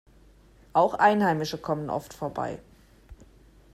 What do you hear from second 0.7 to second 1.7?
Auch Einheimische